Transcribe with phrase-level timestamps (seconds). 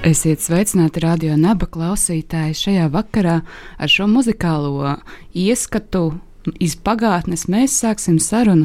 [0.00, 3.34] Esiet sveicināti radio naba klausītāji šajā vakarā
[3.76, 4.94] ar šo muzikālo
[5.36, 6.14] ieskatu
[6.56, 7.44] iz pagātnes.
[7.52, 8.64] Mēs sāksim sarunu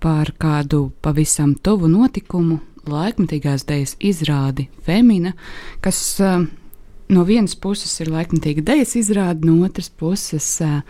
[0.00, 5.34] par kādu pavisam tuvu notikumu, laikmatīgās dēļas izrādi Femina,
[5.84, 6.40] kas uh,
[7.12, 10.80] no vienas puses ir laikmatīga dēļas izrāde, no otras puses uh,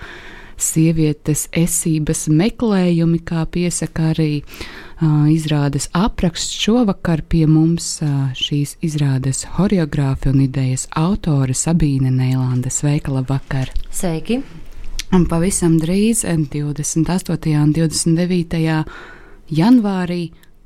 [0.62, 6.54] sievietes esības meklējumi, kā piesaka arī uh, izrādes apraksts.
[6.62, 12.70] Šovakar pie mums uh, šīs izrādes horeogrāfa un idejas autore Sabīne Neilanda.
[12.72, 13.72] Sveika, labvakar!
[13.90, 14.42] Sveiki!
[15.12, 17.50] Un pavisam drīz, 28.
[17.60, 18.62] un 29.
[19.52, 20.22] janvārī,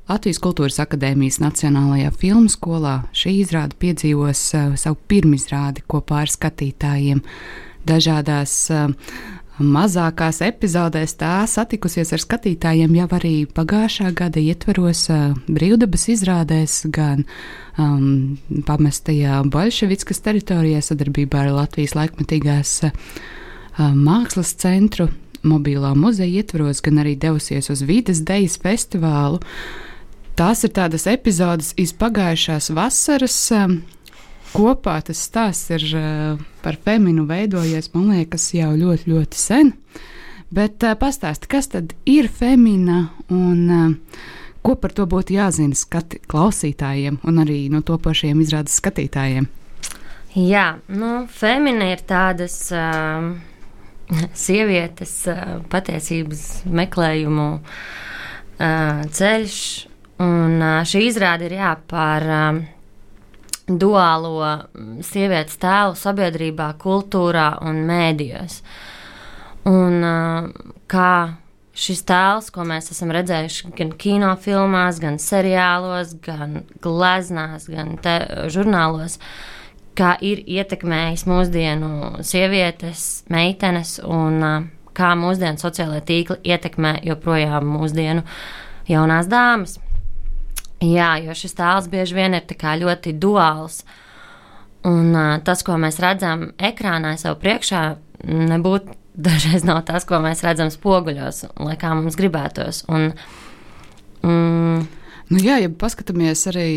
[0.07, 7.19] Latvijas Kultūras Akadēmijas Nacionālajā filmu skolā šī izrāde piedzīvos uh, savu pirmizrādi kopā ar skatītājiem
[7.87, 8.87] dažādās uh,
[9.57, 17.25] mazākās epizodēs tā satikusies ar skatītājiem jau arī pagājušā gada ietveros uh, brīvdabas izrādēs, gan
[17.77, 22.93] um, pamestajā Bolševickas teritorijā sadarbībā ar Latvijas laikmetīgās uh,
[23.95, 25.09] mākslas centru.
[25.47, 29.37] Mobilā muzeja ietvaros, gan arī devusies uz Vides Dejas festivālu.
[30.37, 33.79] Tās ir tādas epizodes iz pagājušās vasaras, um,
[34.57, 39.73] kopā tas stāsts ir uh, par feminu veidojies, man liekas, jau ļoti, ļoti sen.
[40.53, 44.23] Bet uh, pastāsti, kas tad ir femina un uh,
[44.65, 49.49] ko par to būtu jāzina skati, klausītājiem un arī no to pašiem izrādes skatītājiem?
[50.37, 53.29] Jā, nu, femina ir tādas uh,
[54.37, 59.59] sievietes uh, patiesības meklējumu uh, ceļš,
[60.25, 62.27] un uh, šī izrāde ir jā par.
[62.27, 62.65] Uh,
[63.67, 68.61] duālo mm, sievietes tēlu sabiedrībā, kultūrā un mēdījos.
[69.67, 69.99] Un
[70.87, 71.11] kā
[71.77, 78.15] šis tēls, ko mēs esam redzējuši gan kinofilmās, gan seriālos, gan gleznās, gan te,
[78.53, 79.19] žurnālos,
[79.97, 83.03] kā ir ietekmējis mūsdienu sievietes,
[83.33, 84.39] meitenes un
[84.97, 88.23] kā mūsdienu sociālai tīkli ietekmē joprojām mūsdienu
[88.89, 89.77] jaunās dāmas.
[90.83, 92.45] Jā, jo šis tēls bieži vien ir
[92.81, 93.81] ļoti duāls.
[94.85, 98.93] Un uh, tas, ko mēs redzam ekrānā sev priekšā, nebūtu
[99.27, 102.83] dažreiz nav tas, ko mēs redzam spoguļos, lai kā mums gribētos.
[102.93, 103.09] Un,
[104.21, 104.85] mm,
[105.27, 106.67] Nu, jā, ja paskatāmies arī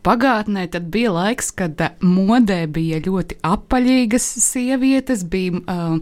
[0.00, 5.26] pagātnē, tad bija laiks, kad modē bija ļoti apaļīgas sievietes.
[5.28, 5.98] Bija, uh,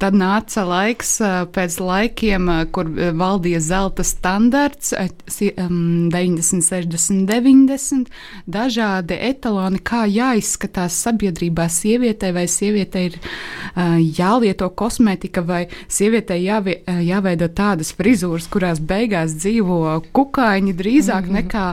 [0.00, 8.08] tad nāca laiks uh, pēc laikiem, kur valdīja zelta standarts, um, 90, 60, 90.
[8.48, 13.20] Dažādi etaloni, kā jāizskatās sabiedrībā sievietei, vai sievietei ir
[14.16, 21.20] jālieto kosmetika, vai sievietei jāveido tādas frizūras, kurās beigās dzīvo kukaiņi drīzāk.
[21.20, 21.64] Mm -hmm nekā,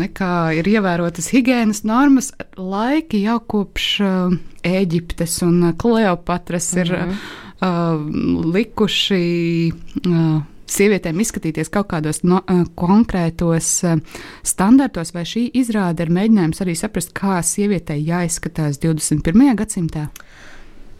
[0.00, 2.32] nekā ir ievērotas higiēnas normas.
[2.56, 4.34] Laiki jau kopš uh,
[4.64, 6.84] Ēģiptes un Kleopatras mm -hmm.
[6.84, 7.16] ir
[7.60, 9.72] uh, likuši.
[10.06, 10.42] Uh,
[10.74, 13.98] sievietēm izskatīties kaut kādos no, uh, konkrētos uh,
[14.42, 19.54] standartos, vai šī izrāde ir mēģinājums arī saprast, kā sievietei jāizskatās 21.
[19.60, 20.08] gadsimtā?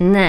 [0.03, 0.29] Nē,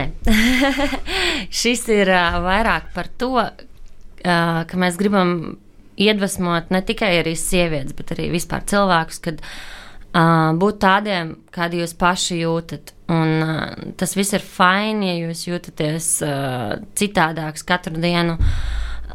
[1.62, 5.58] šis ir uh, vairāk par to, uh, ka mēs gribam
[6.02, 11.96] iedvesmot ne tikai arī sievietes, bet arī vispār cilvēkus, kad uh, būt tādiem, kādi jūs
[12.00, 12.94] paši jūtat.
[13.14, 18.40] Un uh, tas viss ir fini, ja jūs jūtaties uh, citādāks katru dienu.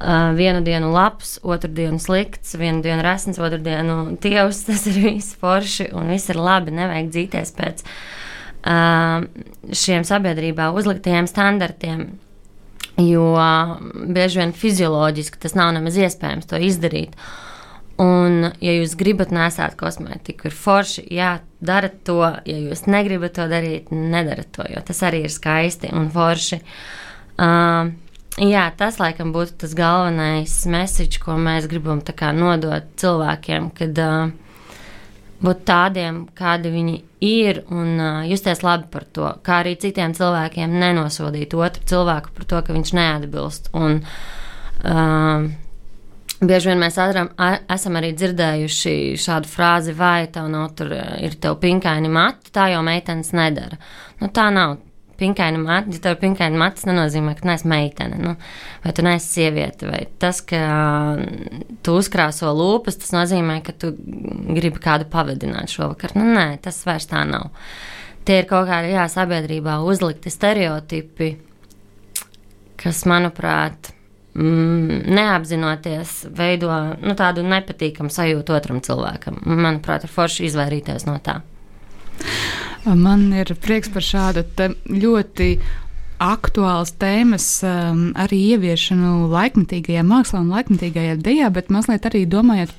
[0.01, 4.63] Uh, vienu dienu labs, otru dienu slikts, vienu dienu resns, otru dienu tievs.
[4.69, 6.73] Tas ir viss forši un viss ir labi.
[6.73, 9.29] Nevajag dzīties pēc uh,
[9.77, 12.07] šiem sabiedrībā uzliktajiem standartiem.
[13.01, 13.35] Jo
[14.11, 17.17] bieži vien fizioloģiski tas nav nemaz iespējams to izdarīt.
[18.01, 22.23] Un, ja jūs gribat nesāt kosmētiku, ir forši, jā, darat to.
[22.49, 26.63] Ja jūs negribat to darīt, nedarat to, jo tas arī ir skaisti un forši.
[27.41, 27.93] Uh,
[28.41, 32.01] jā, tas laikam būtu tas galvenais message, ko mēs gribam
[32.41, 34.33] nodot cilvēkiem, kad uh,
[35.45, 40.77] būt tādiem, kādi viņi ir, un uh, justies labi par to, kā arī citiem cilvēkiem
[40.83, 43.73] nenosodīt otru cilvēku par to, ka viņš neatbilst.
[43.77, 44.01] Un,
[44.85, 45.51] uh,
[46.41, 47.27] Bieži vien mēs atram,
[47.69, 52.81] esam arī dzirdējuši šādu frāzi, vai tev nav tur, ir tev pinkaini mati, tā jau
[52.87, 53.77] meitenes nedara.
[54.23, 54.79] Nu, tā nav.
[55.21, 58.31] Pinkaini mati, ja tev ir pinkaini mati, tas nenozīmē, ka neesi meitene, nu,
[58.85, 60.61] vai tu neesi sieviete, vai tas, ka
[61.85, 66.17] tu uzkrāso lūpas, tas nozīmē, ka tu gribi kādu pavadināt šovakar.
[66.17, 67.51] Nu, nē, tas vairs tā nav.
[68.25, 71.31] Tie ir kaut kādi, jā, sabiedrībā uzlikti stereotipi,
[72.81, 73.93] kas, manuprāt,
[74.35, 79.43] mm, neapzinoties, veido nu, tādu nepatīkamu sajūtu otram cilvēkam.
[79.45, 81.43] Manuprāt, ir forši izvairīties no tā.
[82.85, 84.45] Man ir prieks par šādu
[84.89, 85.51] ļoti
[86.21, 92.73] aktuāls tēmas um, arī ieviešanu laikmatīgajā mākslā un laikmatīgajā dejā, bet mazliet arī domājot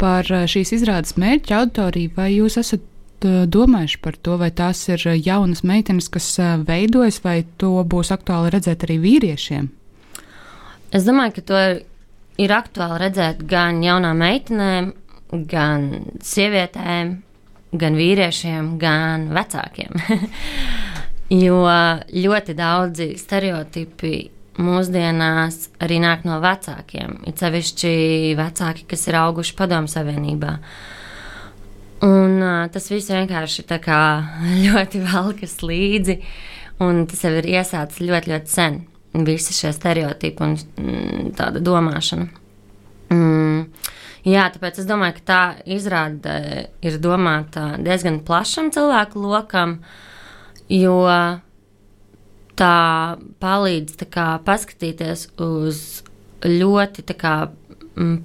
[0.00, 2.84] par uh, šīs izrādes mērķa auditoriju, vai jūs esat
[3.24, 8.12] uh, domājuši par to, vai tās ir jaunas meitenes, kas uh, veidojas, vai to būs
[8.16, 9.70] aktuāli redzēt arī vīriešiem?
[10.92, 11.80] Es domāju, ka to ir,
[12.40, 14.92] ir aktuāli redzēt gan jaunām meitenēm,
[15.48, 15.88] gan
[16.24, 17.16] sievietēm,
[17.72, 19.98] gan vīriešiem, gan vecākiem.
[21.44, 21.62] jo
[22.08, 24.14] ļoti daudzi stereotipi
[24.58, 27.20] mūsdienās arī nāk no vecākiem.
[27.28, 27.92] Ir sevišķi
[28.38, 30.56] vecāki, kas ir auguši Padomu Savienībā.
[32.06, 32.38] Un,
[32.72, 33.66] tas viss vienkārši
[34.64, 36.20] ļoti velkas līdzi,
[36.84, 38.82] un tas jau ir iesācis ļoti, ļoti sen
[39.26, 42.28] visi šie stereotipi un tāda domāšana.
[43.10, 43.64] Mm,
[44.28, 45.42] jā, tāpēc es domāju, ka tā
[45.76, 46.34] izrāde
[46.84, 49.78] ir domāta diezgan plašam cilvēku lokam,
[50.72, 50.98] jo
[52.58, 52.74] tā
[53.42, 55.84] palīdz tā kā, paskatīties uz
[56.46, 57.36] ļoti kā,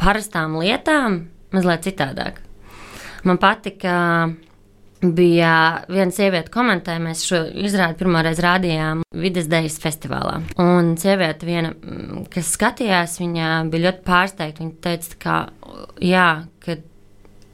[0.02, 1.24] parastām lietām,
[1.54, 2.42] mazliet citādāk.
[3.24, 3.96] Man patika
[5.04, 5.54] bija
[5.92, 10.38] viena sieviete, komentēja, mēs šo izrādi pirmoreiz rādījām vides dejas festivālā.
[10.64, 14.64] Un sieviete, viena, mm, kas skatījās, viņa bija ļoti pārsteigta.
[14.64, 15.36] Viņa teica, ka,
[16.04, 16.30] jā,
[16.64, 16.78] ka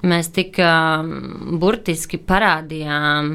[0.06, 3.34] mēs tik um, burtiski parādījām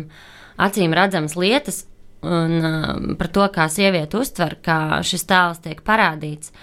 [0.65, 1.83] acīm redzamas lietas
[2.25, 6.55] un um, par to, kā sieviete uztver, kā šis tēls tiek parādīts.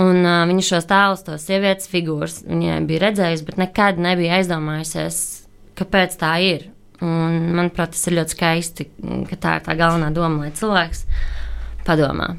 [0.00, 5.20] Un uh, viņa šos tēlus, tos sievietes figūras, viņai bija redzējusi, bet nekad nebija aizdomājusies,
[5.80, 6.68] kāpēc tā ir.
[7.00, 8.86] Un, manuprāt, tas ir ļoti skaisti,
[9.30, 11.06] ka tā ir tā galvenā doma, lai cilvēks
[11.86, 12.34] padomā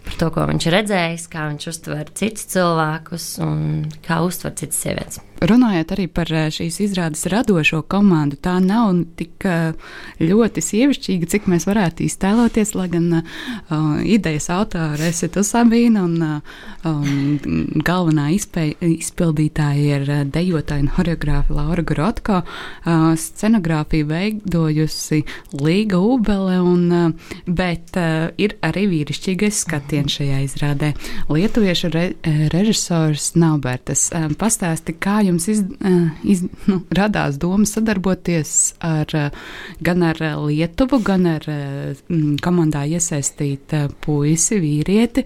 [0.00, 3.60] par to, ko viņš ir redzējis, kā viņš uztver citus cilvēkus un
[4.04, 5.20] kā uztver citas sievietes.
[5.40, 9.72] Runājot arī par eh, šīs izrādes radošo komandu, tā nav tik eh,
[10.20, 12.74] ļoti sievišķīga, cik mēs varētu iztēloties.
[12.76, 20.84] Lai gan uh, idejas autora esi tu Sabīna un um, galvenā izpēj, izpildītāja ir dejotāja
[20.84, 22.42] un horeogrāfa Laura Grotko.
[22.84, 25.22] Uh, scenogrāfiju veidojusi
[25.56, 30.92] Līga Ubele, un, uh, bet uh, ir arī vīrišķīgais skatiens šajā izrādē.
[31.32, 32.06] Lietuviešu re,
[32.52, 39.30] režisors Naubertas uh, pastāsti, kā jums iz, eh, iz, nu, radās doma sadarboties ar, eh,
[39.80, 41.46] gan ar eh, Lietuvu, gan ar
[42.42, 45.24] komandā iesaistīt puisi, vīrieti.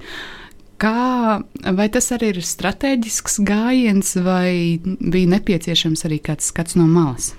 [0.79, 1.41] Kā,
[1.79, 7.33] vai tas arī ir strateģisks gājiens, vai bija nepieciešams arī kāds skats no malas?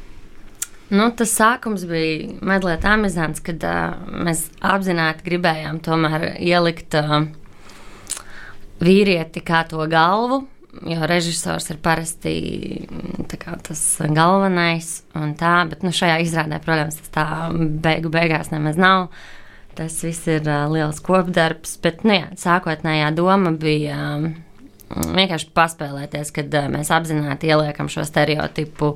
[0.90, 3.96] Nu, tas sākums bija mazliet amizants, kad uh,
[4.26, 5.82] mēs apzināti gribējām
[6.40, 7.26] ielikt uh,
[8.80, 10.46] vīrieti kā to galvu
[10.83, 12.36] jo režisors ir parasti
[12.86, 14.90] mm, kā, tas galvenais
[15.40, 19.09] tā, bet nu, šajā izrādē, protams, tas tā beigu beigās nemaz nav.
[19.76, 24.30] Tas viss ir uh, liels kopdarbs, bet nu, jā, sākotnējā doma bija um,
[24.88, 28.94] vienkārši paspēlēties, kad uh, mēs apzināti ieliekam šo stereotipu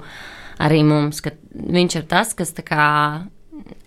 [0.64, 2.88] arī mums, ka viņš ir tas, kas kā,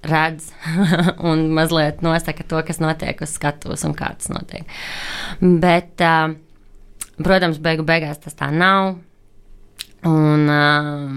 [0.04, 0.50] redz
[1.30, 4.68] un mazliet nosaka to, kas notiek uz skatuves un kā tas notiek.
[5.40, 6.36] Bet, uh,
[7.20, 8.96] Protams, beigu beigās tas tā nav.
[10.08, 11.10] Un, uh,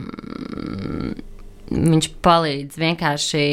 [1.71, 3.45] viņš palīdz vienkārši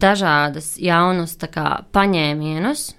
[0.00, 2.94] dažādas jaunus kā, paņēmienus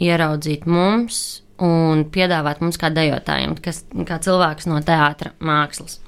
[0.00, 5.98] ieraudzīt mums un piedāvāt mums kā dejotājiem, kas, kā cilvēks no teātra mākslas.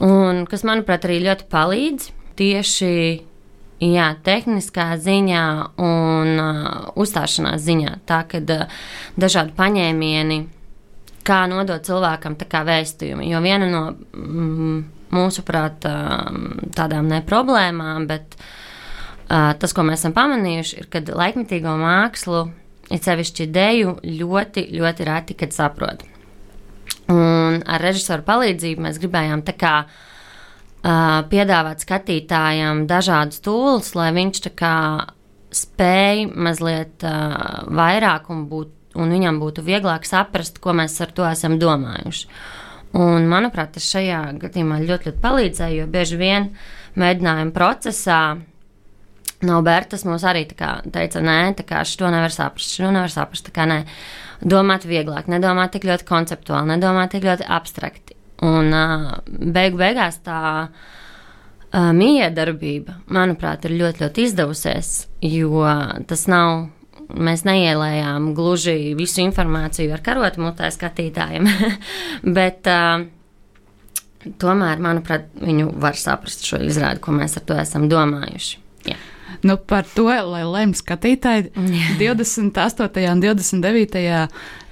[0.00, 2.92] Un kas, manuprāt, arī ļoti palīdz tieši
[3.80, 5.42] Jā, tehniskā ziņā
[5.80, 7.94] un uh, uzstāšanās ziņā.
[8.04, 8.80] Tā kā uh,
[9.16, 10.36] dažādi paņēmieni,
[11.24, 13.24] kā nodot cilvēkam kā vēstījumu.
[13.24, 14.82] Jo viena no mm,
[15.16, 16.28] mūsuprāt uh,
[16.76, 22.44] tādām ne problēmām, bet uh, tas, ko mēs esam pamanījuši, ir, ka laikmetīgo mākslu,
[22.92, 26.04] ir sevišķi deju, ļoti, ļoti reti, kad saprot.
[27.10, 29.74] Un ar režisoru palīdzību mēs gribējām tā kā
[30.82, 34.74] piedāvāt skatītājam dažādus tūlus, lai viņš tā kā
[35.54, 41.58] spēj mazliet vairāk un būt un viņam būtu vieglāk saprast, ko mēs ar to esam
[41.60, 42.28] domājuši.
[42.98, 46.48] Un, manuprāt, tas šajā gadījumā ļoti, ļoti palīdzēja, jo bieži vien
[46.98, 48.20] mēģinājuma procesā
[49.46, 53.54] no Bertas mums arī teica, nē, tā kā šo nevar saprast, šo nevar saprast, tā
[53.54, 53.84] kā nē,
[54.42, 58.19] domāt vieglāk, nedomāt tik ļoti konceptuāli, nedomāt tik ļoti abstrakti.
[58.46, 58.72] Un
[59.26, 60.40] beigu beigās tā
[61.70, 64.92] miedarbība, manuprāt, ir ļoti, ļoti izdevusies,
[65.22, 65.62] jo
[66.08, 66.70] tas nav
[67.10, 71.48] mēs neielējām gluži visu informāciju ar karotu mutē skatītājiem,
[72.38, 73.04] bet uh,
[74.40, 78.60] tomēr, manuprāt, viņu var saprast šo izrādi, ko mēs ar to esam domājuši.
[78.88, 79.08] Yeah.
[79.42, 81.50] Nu, par to, lai lemj skatītāji,
[82.00, 83.06] 28.
[83.08, 84.02] un 29.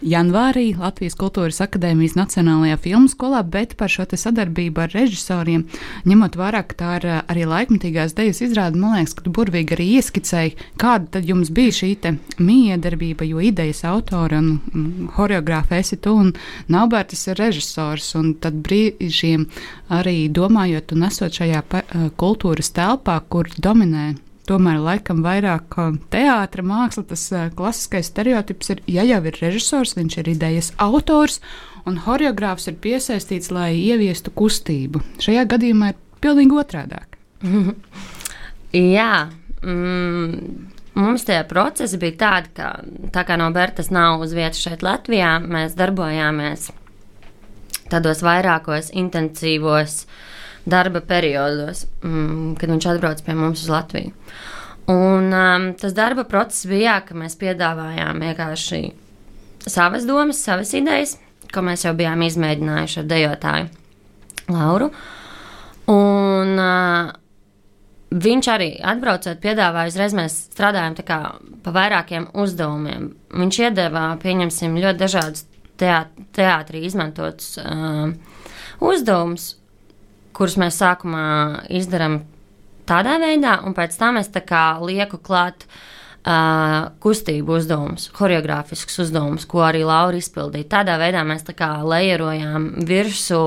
[0.04, 5.64] janvārī Latvijas Kultūras Akadēmijas Nacionālajā filmu skolā, bet par šo sadarbību ar režisoriem,
[6.08, 9.78] ņemot vērā, ka tā ir eh, arī laikmatīgās dejas izrāde, man liekas, ka tu burvīgi
[9.78, 11.90] arī ieskicēji, kāda tad jums bija šī
[12.36, 16.34] miedarbība, jo idejas autora un, un horeogrāfa esi tu un
[16.68, 19.48] Naubertis ir režisors, un tad brīžiem
[19.88, 24.12] arī domājot un esot šajā eh, kultūras telpā, kur dominē
[24.48, 25.76] tomēr laikam vairāk
[26.12, 27.24] teātris, māksla, tas
[27.56, 31.40] klasiskais stereotips ir, ja jau ir režisors, viņš ir idejas autors,
[31.88, 35.02] un horeogrāfs ir piesaistīts, lai ieviestu kustību.
[35.24, 37.18] Šajā gadījumā ir pilnīgi otrādāk.
[38.72, 39.28] Jā.
[39.62, 40.66] Mm.
[40.98, 42.72] Mums tie procesi bija tādi, ka
[43.14, 46.72] tā kā no Bertas nav uz vietas šeit Latvijā, mēs darbojāmies
[47.88, 50.16] tādos vairākos intensīvos uh,
[50.68, 54.14] darba periodos, mm, kad viņš atbrauc pie mums uz Latviju.
[54.88, 58.82] Un, um, tas darba process bija jā, ka mēs piedāvājām vienkārši
[59.68, 61.18] savas domas, savas idejas,
[61.52, 64.92] ko mēs jau bijām izmēģinājuši ar dejotāju Lauru.
[65.92, 67.16] Un, uh,
[68.08, 71.18] Viņš arī atbraucot, piedāvāja uzreiz mēs strādājam kā,
[71.60, 73.10] pa vairākiem uzdevumiem.
[73.36, 75.44] Viņš iedeva, pieņemsim, ļoti dažādus
[75.76, 78.08] teātrī izmantotus uh,
[78.80, 79.50] uzdevumus,
[80.38, 81.28] kurus mēs sākumā
[81.74, 82.20] izdarām
[82.88, 89.84] tādā veidā, un pēc tam es lieku klāt uh, kustību uzdevumus, choreogrāfiskus uzdevumus, ko arī
[89.84, 90.70] Laura izpildīja.
[90.78, 93.42] Tādā veidā mēs tā kā lejerojām virsū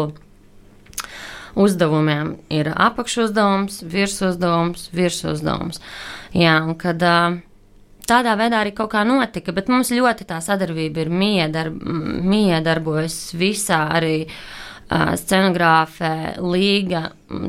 [1.55, 2.37] uzdevumiem.
[2.53, 5.81] Ir apakšuzdevums, virsmuzdevums, virsmuzdevums.
[6.37, 7.39] Jā, un kad uh,
[8.07, 11.79] tādā veidā arī kaut kā notika, bet mums ļoti tā sadarbība ir miedarb,
[12.27, 14.17] miedarbojas visā arī.
[14.27, 16.11] Uh, scenogrāfe
[16.43, 17.05] Līga,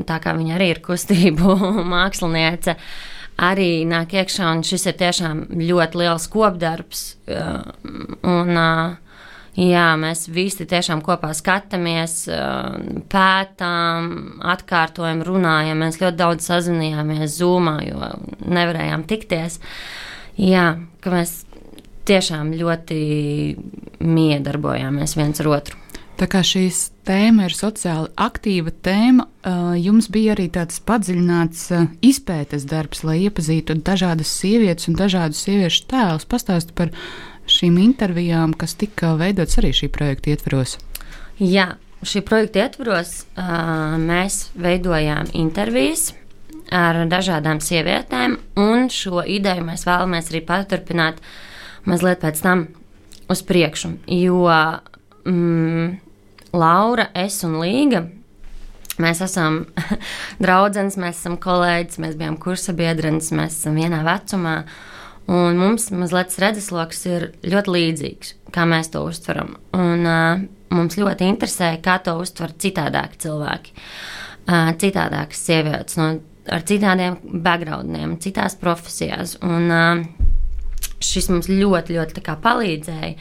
[0.07, 1.57] tā kā viņa arī ir kustību
[1.93, 2.77] māksliniece,
[3.43, 7.03] arī nāk iekšā, un šis ir tiešām ļoti liels kopdarbs.
[7.27, 8.59] Un,
[9.59, 12.15] jā, mēs visi tiešām kopā skatāmies,
[13.11, 14.11] pētām,
[14.53, 15.83] atkārtojam, runājam.
[15.83, 18.13] Mēs ļoti daudz sazinājāmies Zoomā, jo
[18.45, 19.59] nevarējām tikties.
[20.39, 20.69] Jā,
[21.03, 21.41] ka mēs
[22.07, 22.97] tiešām ļoti
[24.03, 25.79] miedarbojāmies viens ar otru.
[26.19, 29.27] Tā kā šīs tēma ir sociāli aktīva tēma,
[29.79, 31.67] jums bija arī tāds padziļināts
[32.05, 36.27] izpētes darbs, lai iepazītu dažādas sievietes un dažādus sieviešu tēlus.
[36.29, 36.93] Pastāstiet par
[37.49, 40.77] šīm intervijām, kas tika veidotas arī šī projekta ietvaros.
[41.39, 41.73] Jā,
[42.05, 43.15] šī projekta ietvaros
[44.03, 46.11] mēs veidojām intervijas
[46.73, 51.19] ar dažādām sievietēm, un šo ideju mēs vēlamies arī paturpināt
[51.89, 52.67] mazliet pēc tam
[53.31, 53.97] uz priekšu.
[54.07, 54.47] Jo
[55.27, 56.02] mm,
[56.53, 58.03] Laura, es un Līga.
[59.01, 59.63] Mēs esam
[60.43, 64.59] draugs, mēs esam kolēģis, mēs bijām kursabiedrenes, mēs esam vienā vecumā.
[65.33, 69.55] Un mums mazliet redzesloks ir ļoti līdzīgs, kā mēs to uztveram.
[69.73, 70.43] Un, uh,
[70.75, 73.73] mums ļoti interesē, kā to uztver citādāki cilvēki,
[74.51, 76.11] uh, citādākas sievietes, no,
[76.53, 79.39] ar citādiem backgroundiem, citās profesijās.
[79.41, 80.29] Un, uh,
[81.01, 83.15] šis mums ļoti, ļoti palīdzēja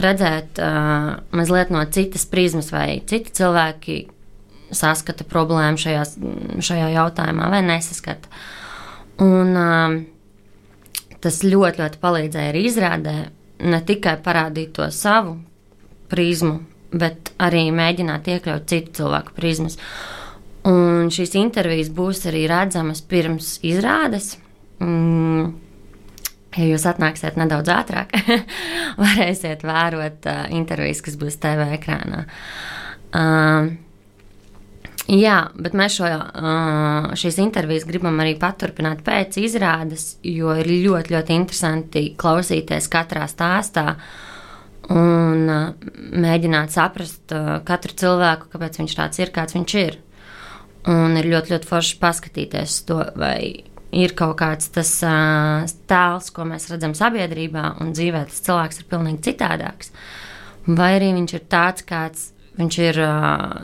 [0.00, 3.98] redzēt uh, mazliet no citas prizmas, vai citi cilvēki
[4.72, 6.16] saskata problēmu šajās,
[6.64, 8.32] šajā jautājumā vai nesaskata.
[9.22, 10.00] Un, uh,
[11.22, 13.16] tas ļoti, ļoti palīdzēja arī izrādē
[13.62, 15.36] ne tikai parādīt to savu
[16.10, 16.58] prizmu,
[16.92, 19.78] bet arī mēģināt iekļaut citu cilvēku prizmas.
[20.68, 24.36] Un šīs intervijas būs arī redzamas pirms izrādes.
[24.82, 25.52] Mm,
[26.52, 28.12] Ja jūs atnāksiet nedaudz ātrāk,
[29.00, 32.26] varēsiet vērot uh, intervijas, kas būs TV ekrānā.
[33.12, 33.70] Uh,
[35.08, 41.16] jā, bet mēs šo, uh, šīs intervijas gribam arī paturpināt pēc izrādes, jo ir ļoti,
[41.16, 43.96] ļoti interesanti klausīties katrā stāstā
[44.92, 50.00] un uh, mēģināt saprast uh, katru cilvēku, kāpēc viņš tāds ir, kāds viņš ir.
[50.92, 56.46] Un ir ļoti, ļoti forši paskatīties to, vai ir kaut kāds tas uh, tēls, ko
[56.48, 59.92] mēs redzam sabiedrībā, un dzīvē tas cilvēks ir pilnīgi citādāks.
[60.66, 63.60] Vai arī viņš ir tāds, kāds viņš ir uh,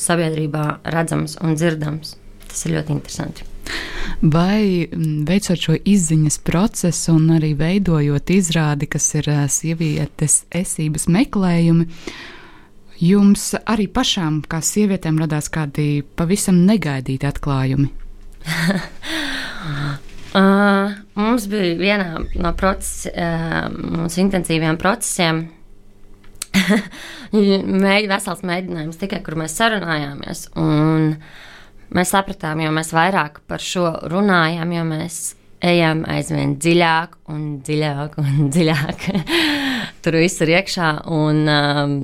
[0.00, 2.16] sabiedrībā redzams un dzirdams.
[2.48, 3.46] Tas ir ļoti interesanti.
[4.22, 11.86] Vai veicot šo izziņas procesu un arī veidojot izrādi, kas ir sievietes esības meklējumi,
[13.02, 18.01] jums arī pašām, kā sievietēm, radās kādi pavisam negaidīti atklājumi?
[20.38, 23.68] uh, mums bija viena no procesa, uh,
[24.02, 25.46] mūsu intensīviem procesiem.
[27.32, 30.50] Mēģi, vesels mēģinājums tikai, kur mēs sarunājāmies.
[30.60, 31.14] Un,
[31.92, 35.16] Mēs sapratām, jo mēs vairāk par šo runājam, jo mēs
[35.62, 39.08] ejam aizvien dziļāk un dziļāk un dziļāk.
[40.02, 40.92] Tur viss ir iekšā.
[41.12, 41.96] Un, um,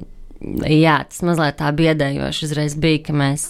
[0.68, 3.48] jā, tas mazliet tā biedējoši uzreiz bija, ka mēs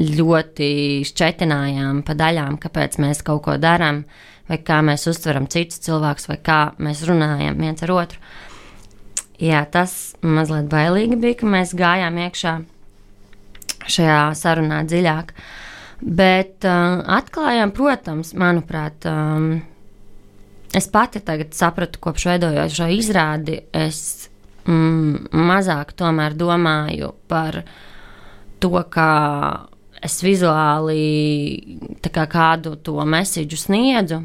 [0.00, 0.68] ļoti
[1.06, 4.02] šķetinājām pa daļām, kāpēc mēs kaut ko darām,
[4.50, 8.20] vai kā mēs uztveram citus cilvēkus, vai kā mēs runājam viens ar otru.
[9.42, 12.54] Jā, tas mazliet bailīgi bija, ka mēs gājām iekšā
[13.90, 15.32] šajā sarunā dziļāk.
[16.04, 19.56] Bet uh, atklājām, protams, manuprāt, um,
[20.74, 24.28] es pati tagad sapratu, kopš veidojot šo izrādi, es
[24.66, 27.62] mm, mazāk domāju par
[28.60, 29.12] to, kā
[30.04, 34.20] es vizuāli kā kādu to mēsīju sniedzu,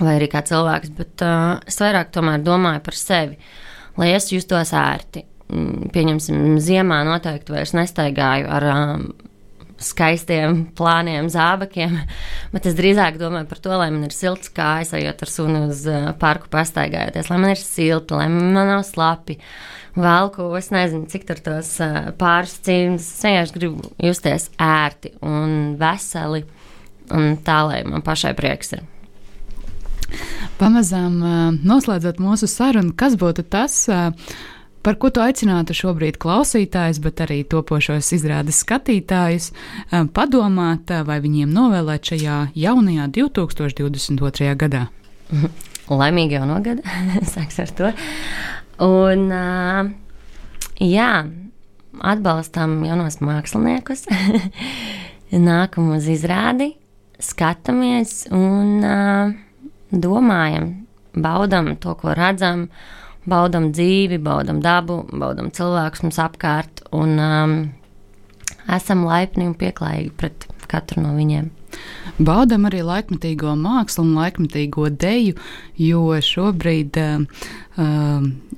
[0.00, 3.38] vai arī kā cilvēks, bet uh, es vairāk domāju par sevi,
[4.00, 5.24] lai es justos ērti.
[5.50, 9.08] Mm, pieņemsim, ziemā noteikti vairs nestaigāju ar um,
[9.80, 11.96] skaistiem plāniem, zābakiem,
[12.52, 15.86] bet es drīzāk domāju par to, lai man ir silts kājas, ejot ar sunu uz
[15.88, 19.40] uh, parku pastaigājoties, lai man ir silti, lai man nav slapi.
[19.96, 23.08] Velku, es nezinu, cik tur tos uh, pāris cīņas.
[23.16, 26.44] Es vienkārši gribu justies ērti un veseli,
[27.10, 28.86] un tā, lai man pašai prieks ir.
[30.60, 33.86] Pamazām uh, noslēdzot mūsu sarunu, kas būtu tas,
[34.80, 41.18] Par ko tu aicinātu šobrīd klausītājus, bet arī topošos izrādes skatītājus eh, padomāt, eh, vai
[41.20, 44.54] viņiem novēlēt šajā jaunajā 2022.
[44.56, 44.86] gadā?
[46.00, 46.84] Laimīgi jauno gadu,
[47.34, 47.90] sāks ar to.
[48.80, 49.90] Un, uh,
[50.80, 51.10] jā,
[52.00, 54.06] atbalstam jaunos māksliniekus,
[55.50, 56.70] nākam uz izrādi,
[57.20, 59.34] skatāmies un uh,
[59.92, 60.72] domājam,
[61.12, 62.70] baudam to, ko redzam.
[63.28, 67.56] Baudam dzīvi, baudam dabu, baudam cilvēkus mums apkārt un um,
[68.72, 71.50] esam laipni un pieklājīgi pret katru no viņiem.
[72.20, 75.36] Baudam arī laikmetīgo mākslu un laikmetīgo deju,
[75.80, 77.46] jo šobrīd uh,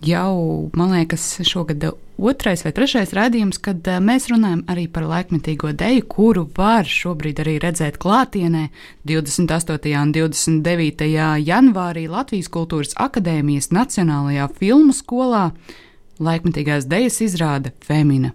[0.03, 0.33] jau,
[0.75, 1.87] man liekas, šogad
[2.22, 7.44] otrais vai trešais raidījums, kad uh, mēs runājam arī par laikmetīgo deju, kuru var šobrīd
[7.44, 8.68] arī redzēt klātienē
[9.09, 9.94] 28.
[10.01, 11.09] un 29.
[11.46, 15.51] janvārī Latvijas Kultūras Akadēmijas Nacionālajā filmu skolā
[16.22, 18.32] laikmatīgās dejas izrāde Femina.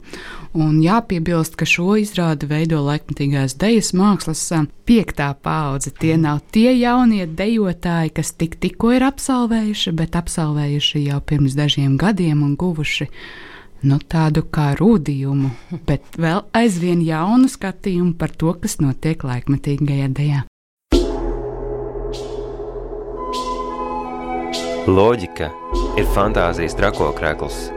[0.58, 4.45] Un jāpiebilst, ka šo izrādi veido laikmatīgās dejas mākslas
[4.88, 5.91] piektā paudze.
[5.91, 11.97] Tie nav tie jaunie dejotāji, kas tik, tikko ir absolvējuši, bet absolvējuši jau pirms dažiem
[12.00, 13.10] gadiem un guvuši
[13.86, 15.52] nu, tādu kā rūdījumu,
[15.88, 20.43] bet vēl aizvien jaunu skatījumu par to, kas notiek laikmatīgajā dejā.
[24.88, 25.50] Loģika
[26.00, 27.77] ir fantāzijas trakokrēkls